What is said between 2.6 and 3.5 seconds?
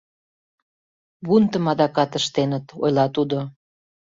ойла тудо.